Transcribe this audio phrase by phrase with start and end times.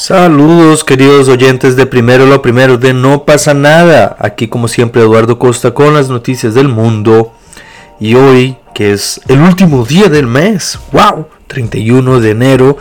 [0.00, 4.14] Saludos queridos oyentes de Primero lo Primero de No pasa nada.
[4.20, 7.32] Aquí como siempre Eduardo Costa con las noticias del mundo.
[7.98, 12.78] Y hoy, que es el último día del mes, wow, 31 de enero,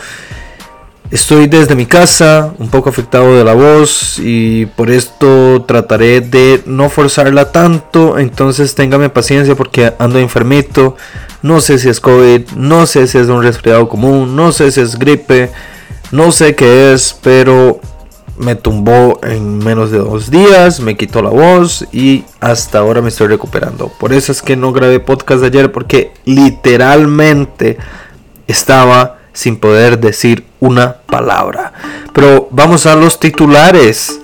[1.09, 6.61] estoy desde mi casa, un poco afectado de la voz y por esto trataré de
[6.67, 8.19] no forzarla tanto.
[8.19, 10.95] Entonces téngame paciencia porque ando enfermito.
[11.41, 14.81] No sé si es COVID, no sé si es un resfriado común, no sé si
[14.81, 15.51] es gripe.
[16.11, 17.81] No sé qué es, pero
[18.37, 23.09] me tumbó en menos de dos días, me quitó la voz y hasta ahora me
[23.09, 23.91] estoy recuperando.
[23.99, 27.77] Por eso es que no grabé podcast ayer porque literalmente
[28.47, 31.73] estaba sin poder decir una palabra.
[32.13, 34.21] Pero vamos a los titulares.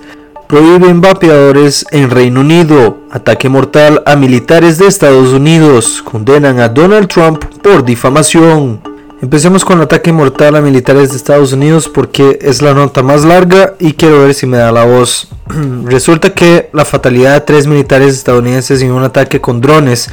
[0.48, 2.98] Prohíben vapeadores en Reino Unido.
[3.10, 6.02] Ataque mortal a militares de Estados Unidos.
[6.02, 8.93] Condenan a Donald Trump por difamación.
[9.22, 13.24] Empecemos con el ataque mortal a militares de Estados Unidos porque es la nota más
[13.24, 15.28] larga y quiero ver si me da la voz.
[15.84, 20.10] Resulta que la fatalidad de tres militares estadounidenses en un ataque con drones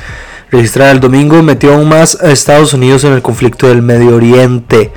[0.52, 4.91] registrada el domingo metió aún más a Estados Unidos en el conflicto del Medio Oriente.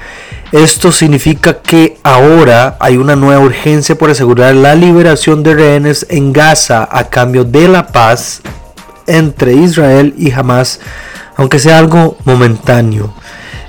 [0.52, 6.32] Esto significa que ahora hay una nueva urgencia por asegurar la liberación de rehenes en
[6.32, 8.42] Gaza a cambio de la paz
[9.06, 10.80] entre Israel y Hamas,
[11.36, 13.12] aunque sea algo momentáneo.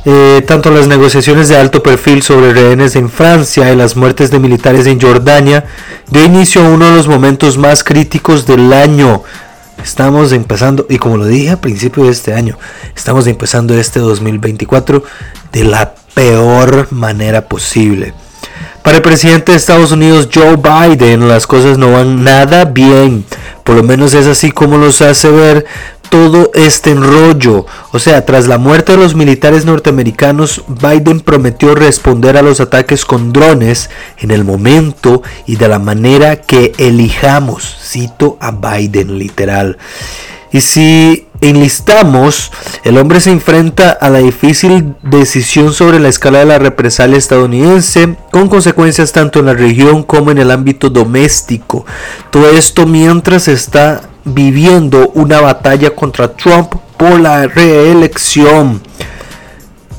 [0.07, 4.37] Eh, tanto las negociaciones de alto perfil sobre rehenes en Francia y las muertes de
[4.37, 5.65] militares en Jordania
[6.07, 9.23] dio inicio a uno de los momentos más críticos del año.
[9.83, 12.57] Estamos empezando, y como lo dije a principio de este año,
[12.95, 15.03] estamos empezando este 2024
[15.51, 18.13] de la peor manera posible.
[18.83, 23.25] Para el presidente de Estados Unidos, Joe Biden, las cosas no van nada bien.
[23.63, 25.65] Por lo menos es así como los hace ver
[26.15, 27.65] todo este enrollo.
[27.91, 33.03] O sea, tras la muerte de los militares norteamericanos, Biden prometió responder a los ataques
[33.03, 37.65] con drones en el momento y de la manera que elijamos.
[37.81, 39.77] Cito a Biden literal.
[40.53, 42.49] Y si enlistamos,
[42.85, 48.15] el hombre se enfrenta a la difícil decisión sobre la escala de la represalia estadounidense,
[48.31, 51.85] con consecuencias tanto en la región como en el ámbito doméstico.
[52.31, 58.81] Todo esto mientras está viviendo una batalla contra Trump por la reelección.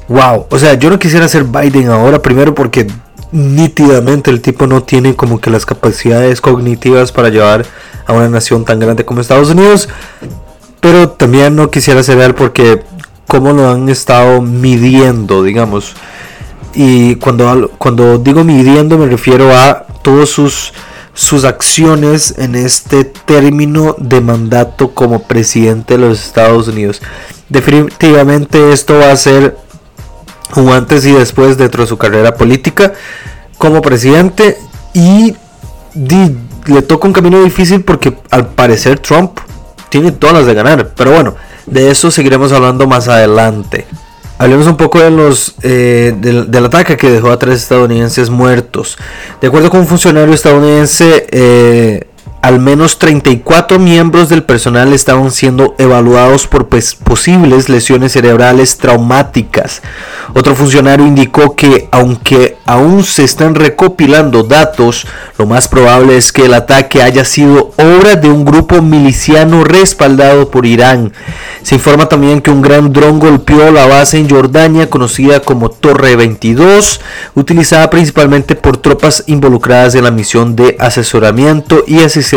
[0.08, 2.86] Wow, o sea, yo no quisiera ser Biden ahora, primero porque
[3.32, 7.66] nítidamente el tipo no tiene como que las capacidades cognitivas para llevar
[8.06, 9.88] a una nación tan grande como Estados Unidos.
[10.80, 12.82] Pero también no quisiera ser él porque
[13.26, 15.94] como lo han estado midiendo, digamos.
[16.74, 20.72] Y cuando, cuando digo midiendo me refiero a todos sus
[21.16, 27.00] sus acciones en este término de mandato como presidente de los Estados Unidos.
[27.48, 29.56] Definitivamente esto va a ser
[30.54, 32.92] un antes y después dentro de su carrera política
[33.56, 34.58] como presidente
[34.92, 35.34] y
[36.66, 39.40] le toca un camino difícil porque al parecer Trump
[39.88, 40.92] tiene todas las de ganar.
[40.94, 41.34] Pero bueno,
[41.64, 43.86] de eso seguiremos hablando más adelante.
[44.38, 48.98] Hablemos un poco de los, eh, del, ataque que dejó a tres estadounidenses muertos.
[49.40, 52.06] De acuerdo con un funcionario estadounidense, eh,
[52.46, 59.82] al menos 34 miembros del personal estaban siendo evaluados por pues, posibles lesiones cerebrales traumáticas.
[60.32, 65.08] Otro funcionario indicó que aunque aún se están recopilando datos,
[65.38, 70.48] lo más probable es que el ataque haya sido obra de un grupo miliciano respaldado
[70.48, 71.12] por Irán.
[71.64, 76.14] Se informa también que un gran dron golpeó la base en Jordania conocida como Torre
[76.14, 77.00] 22,
[77.34, 82.35] utilizada principalmente por tropas involucradas en la misión de asesoramiento y asistencia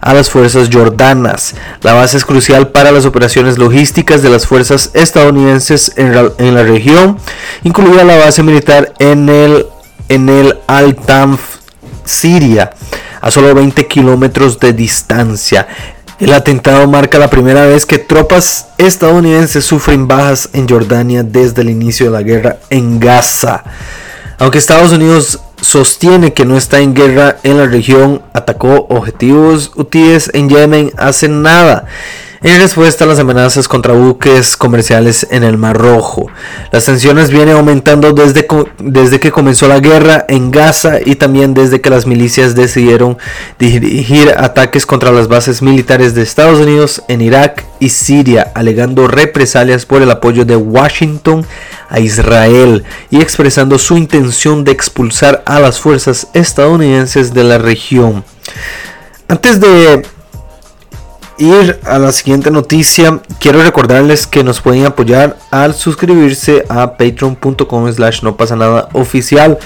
[0.00, 1.54] a las fuerzas jordanas.
[1.82, 6.14] La base es crucial para las operaciones logísticas de las fuerzas estadounidenses en
[6.54, 7.18] la, región,
[7.64, 9.66] incluida la base militar en el,
[10.08, 11.40] en el Al-Tanf,
[12.04, 12.72] Siria,
[13.20, 15.68] a solo 20 kilómetros de distancia.
[16.20, 21.70] El atentado marca la primera vez que tropas estadounidenses sufren bajas en Jordania desde el
[21.70, 23.62] inicio de la guerra en Gaza.
[24.38, 30.30] Aunque Estados Unidos sostiene que no está en guerra en la región, atacó objetivos UTIs
[30.34, 31.86] en Yemen hace nada
[32.42, 36.28] en respuesta a las amenazas contra buques comerciales en el Mar Rojo.
[36.70, 38.46] Las tensiones vienen aumentando desde,
[38.78, 43.18] desde que comenzó la guerra en Gaza y también desde que las milicias decidieron
[43.58, 49.84] dirigir ataques contra las bases militares de Estados Unidos en Irak y Siria, alegando represalias
[49.84, 51.44] por el apoyo de Washington
[51.88, 58.24] a Israel y expresando su intención de expulsar a las fuerzas estadounidenses de la región.
[59.28, 60.04] Antes de
[61.38, 67.92] ir a la siguiente noticia, quiero recordarles que nos pueden apoyar al suscribirse a patreon.com
[67.92, 69.58] slash no pasa nada oficial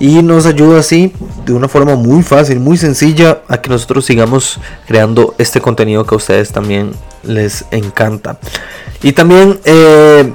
[0.00, 1.12] y nos ayuda así
[1.44, 6.14] de una forma muy fácil, muy sencilla a que nosotros sigamos creando este contenido que
[6.14, 6.92] a ustedes también
[7.22, 8.38] les encanta.
[9.02, 9.60] Y también...
[9.64, 10.32] Eh,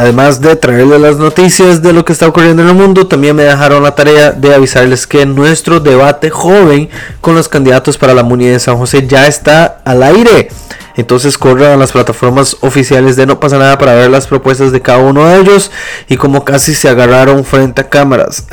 [0.00, 3.42] Además de traerles las noticias de lo que está ocurriendo en el mundo, también me
[3.42, 6.88] dejaron la tarea de avisarles que nuestro debate joven
[7.20, 10.48] con los candidatos para la Muni de San José ya está al aire.
[10.96, 14.80] Entonces corran a las plataformas oficiales de No pasa nada para ver las propuestas de
[14.80, 15.70] cada uno de ellos
[16.08, 18.46] y como casi se agarraron frente a cámaras.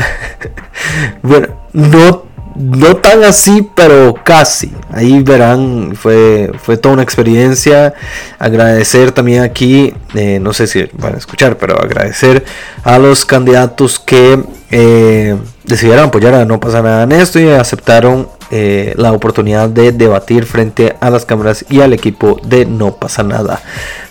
[1.21, 2.26] bueno, no
[2.57, 4.71] no tan así, pero casi.
[4.91, 7.93] Ahí verán, fue, fue toda una experiencia.
[8.39, 12.43] Agradecer también aquí, eh, no sé si van a escuchar, pero agradecer
[12.83, 18.27] a los candidatos que eh, decidieron apoyar a No pasa nada en esto y aceptaron
[18.49, 23.21] eh, la oportunidad de debatir frente a las cámaras y al equipo de No pasa
[23.21, 23.61] nada.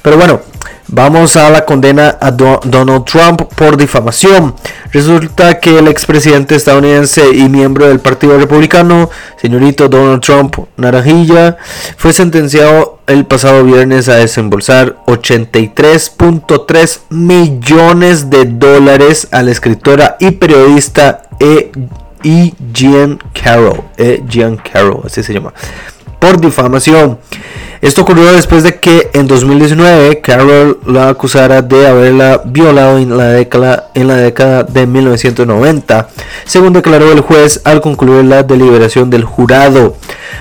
[0.02, 0.40] Pero bueno,
[0.88, 4.54] Vamos a la condena a Donald Trump por difamación.
[4.92, 9.10] Resulta que el expresidente estadounidense y miembro del Partido Republicano,
[9.40, 11.56] señorito Donald Trump Naranjilla,
[11.96, 20.30] fue sentenciado el pasado viernes a desembolsar 83.3 millones de dólares a la escritora y
[20.32, 21.72] periodista E.
[22.22, 22.54] e.
[22.72, 23.82] Jean Carroll.
[23.96, 24.22] E.
[24.28, 25.52] Jean Carroll, así se llama.
[26.26, 27.18] Por difamación.
[27.80, 33.28] Esto ocurrió después de que en 2019 Carol la acusara de haberla violado en la
[33.28, 36.08] década, en la década de 1990,
[36.44, 39.94] según declaró el juez al concluir la deliberación del jurado.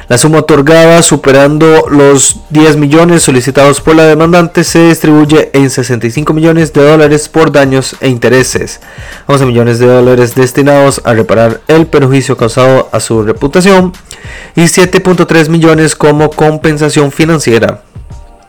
[0.08, 6.34] La suma otorgada, superando los 10 millones solicitados por la demandante, se distribuye en 65
[6.34, 8.80] millones de dólares por daños e intereses,
[9.28, 13.94] 11 millones de dólares destinados a reparar el perjuicio causado a su reputación
[14.56, 17.82] y 7.3 millones como compensación financiera.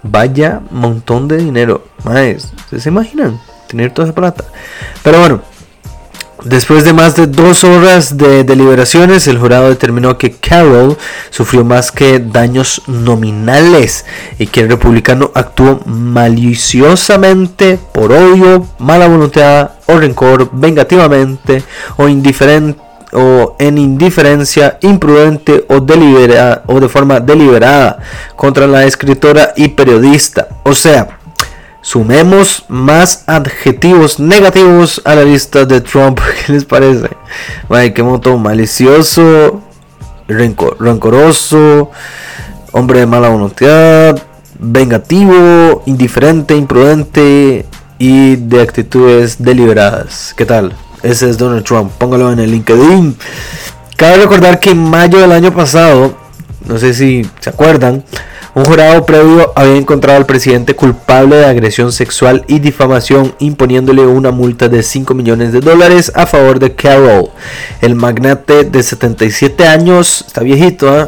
[0.02, 1.84] Vaya montón de dinero.
[2.04, 3.40] Más, se imaginan?
[3.68, 4.44] Tener toda esa plata.
[5.02, 5.42] Pero bueno,
[6.44, 10.96] Después de más de dos horas de deliberaciones, el jurado determinó que Carroll
[11.30, 14.04] sufrió más que daños nominales
[14.38, 21.64] y que el republicano actuó maliciosamente por odio, mala voluntad o rencor, vengativamente
[21.96, 22.85] o indiferente
[23.16, 27.98] o en indiferencia imprudente o, deliberada, o de forma deliberada
[28.36, 30.48] contra la escritora y periodista.
[30.62, 31.08] O sea,
[31.86, 36.18] Sumemos más adjetivos negativos a la lista de Trump.
[36.46, 37.08] ¿Qué les parece?
[37.68, 39.62] Ay, qué moto malicioso,
[40.26, 41.92] rencoroso,
[42.72, 44.20] hombre de mala voluntad,
[44.58, 47.66] vengativo, indiferente, imprudente
[48.00, 50.34] y de actitudes deliberadas.
[50.36, 50.74] ¿Qué tal?
[51.06, 51.92] Ese es Donald Trump.
[51.98, 53.16] Póngalo en el LinkedIn.
[53.96, 56.16] Cabe recordar que en mayo del año pasado,
[56.66, 58.02] no sé si se acuerdan,
[58.54, 64.32] un jurado previo había encontrado al presidente culpable de agresión sexual y difamación, imponiéndole una
[64.32, 67.28] multa de 5 millones de dólares a favor de Carroll.
[67.80, 71.06] El magnate de 77 años, está viejito, ¿eh?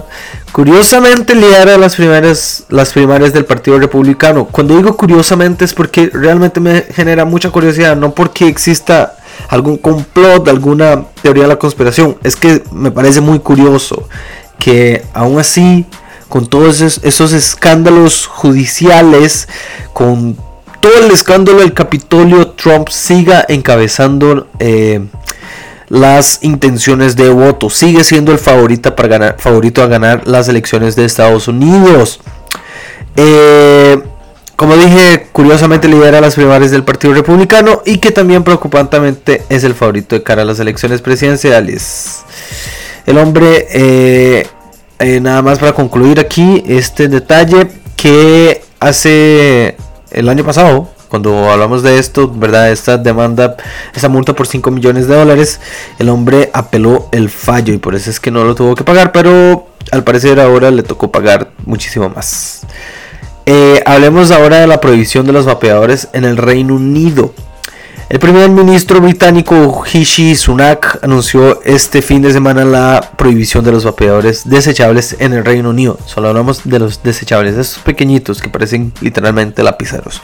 [0.53, 4.45] curiosamente lidera las primeras las primarias del Partido Republicano.
[4.47, 9.18] Cuando digo curiosamente es porque realmente me genera mucha curiosidad, no porque exista
[9.49, 12.17] algún complot, alguna teoría de la conspiración.
[12.23, 14.09] Es que me parece muy curioso
[14.59, 15.87] que aún así
[16.29, 19.49] con todos esos, escándalos judiciales,
[19.93, 20.37] con
[20.81, 25.07] todo el escándalo del Capitolio, Trump siga encabezando eh,
[25.89, 27.71] las intenciones de voto.
[27.71, 32.21] Sigue siendo el favorito, para ganar, favorito a ganar las elecciones de Estados Unidos.
[33.17, 33.99] Eh,
[34.59, 39.73] como dije, curiosamente lidera las primarias del Partido Republicano y que también preocupantemente es el
[39.73, 42.25] favorito de cara a las elecciones presidenciales.
[43.07, 44.49] El hombre eh,
[44.99, 49.77] eh, nada más para concluir aquí este detalle que hace
[50.11, 52.73] el año pasado, cuando hablamos de esto, ¿verdad?
[52.73, 53.57] Esta demanda,
[53.95, 55.61] esa multa por 5 millones de dólares,
[56.01, 59.13] el hombre apeló el fallo y por eso es que no lo tuvo que pagar,
[59.13, 62.67] pero al parecer ahora le tocó pagar muchísimo más.
[63.51, 67.33] Eh, hablemos ahora de la prohibición de los vapeadores en el Reino Unido.
[68.11, 73.85] El primer ministro británico Hishi Sunak anunció este fin de semana la prohibición de los
[73.85, 75.99] vapeadores desechables en el Reino Unido.
[76.05, 80.21] Solo hablamos de los desechables, esos pequeñitos que parecen literalmente lapiceros.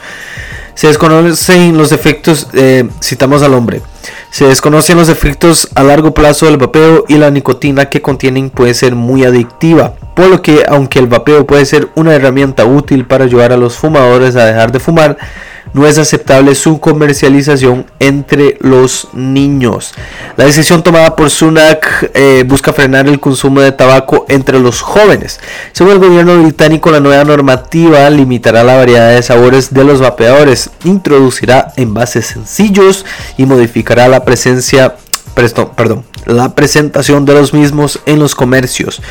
[0.75, 3.81] Se desconocen los efectos, eh, citamos al hombre,
[4.29, 8.73] se desconocen los efectos a largo plazo del vapeo y la nicotina que contienen puede
[8.73, 13.23] ser muy adictiva, por lo que aunque el vapeo puede ser una herramienta útil para
[13.23, 15.17] ayudar a los fumadores a dejar de fumar,
[15.73, 19.93] no es aceptable su comercialización entre los niños.
[20.37, 25.39] La decisión tomada por Sunak eh, busca frenar el consumo de tabaco entre los jóvenes.
[25.73, 30.69] Según el gobierno británico, la nueva normativa limitará la variedad de sabores de los vapeadores,
[30.83, 33.05] introducirá envases sencillos
[33.37, 34.95] y modificará la presencia
[35.75, 39.01] perdón, la presentación de los mismos en los comercios.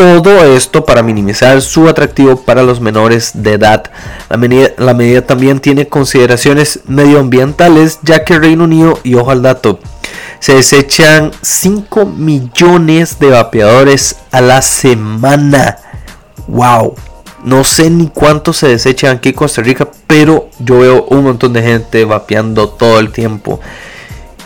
[0.00, 3.90] Todo esto para minimizar su atractivo para los menores de edad.
[4.30, 9.78] La medida, también tiene consideraciones medioambientales ya que Reino Unido, y ojo al dato,
[10.38, 15.76] se desechan 5 millones de vapeadores a la semana.
[16.46, 16.94] ¡Wow!
[17.44, 21.52] No sé ni cuánto se desechan aquí en Costa Rica, pero yo veo un montón
[21.52, 23.60] de gente vapeando todo el tiempo.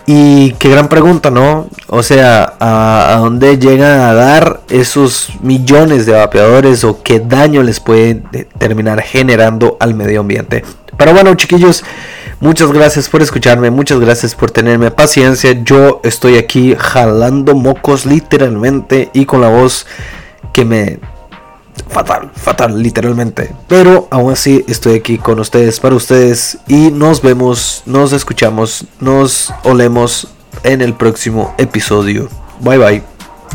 [0.07, 1.69] Y qué gran pregunta, ¿no?
[1.89, 7.81] O sea, ¿a, dónde llegan a dar esos millones de vapeadores o qué daño les
[7.81, 8.23] puede
[8.59, 10.63] terminar generando al medio ambiente?
[10.99, 11.85] Pero bueno, chiquillos,
[12.41, 15.53] muchas gracias por escucharme, muchas gracias por tenerme paciencia.
[15.65, 19.87] Yo estoy aquí jalando mocos literalmente y con la voz
[20.53, 20.99] que me
[21.89, 23.53] fatal, fatal, literalmente.
[23.69, 26.59] Pero aún así estoy aquí con ustedes, para ustedes.
[26.67, 30.29] Y nos vemos, nos escuchamos, nos olemos
[30.63, 32.29] en el próximo episodio.
[32.61, 33.14] Bye bye.